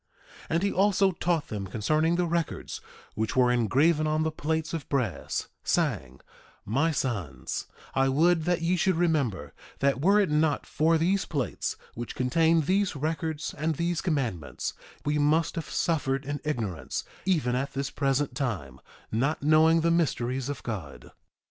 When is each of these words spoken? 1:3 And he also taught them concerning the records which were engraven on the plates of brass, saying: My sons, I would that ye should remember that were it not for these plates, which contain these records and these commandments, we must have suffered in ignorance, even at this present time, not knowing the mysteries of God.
1:3 0.45 0.45
And 0.49 0.63
he 0.63 0.71
also 0.71 1.11
taught 1.11 1.49
them 1.49 1.67
concerning 1.67 2.15
the 2.15 2.25
records 2.25 2.81
which 3.13 3.35
were 3.35 3.51
engraven 3.51 4.07
on 4.07 4.23
the 4.23 4.31
plates 4.31 4.73
of 4.73 4.89
brass, 4.89 5.47
saying: 5.63 6.21
My 6.65 6.89
sons, 6.89 7.67
I 7.93 8.09
would 8.09 8.45
that 8.45 8.63
ye 8.63 8.77
should 8.77 8.95
remember 8.95 9.53
that 9.77 10.01
were 10.01 10.19
it 10.19 10.31
not 10.31 10.65
for 10.65 10.97
these 10.97 11.25
plates, 11.25 11.77
which 11.93 12.15
contain 12.15 12.61
these 12.61 12.95
records 12.95 13.53
and 13.55 13.75
these 13.75 14.01
commandments, 14.01 14.73
we 15.05 15.19
must 15.19 15.53
have 15.53 15.69
suffered 15.69 16.25
in 16.25 16.41
ignorance, 16.43 17.03
even 17.25 17.55
at 17.55 17.73
this 17.73 17.91
present 17.91 18.33
time, 18.33 18.79
not 19.11 19.43
knowing 19.43 19.81
the 19.81 19.91
mysteries 19.91 20.49
of 20.49 20.63
God. 20.63 21.11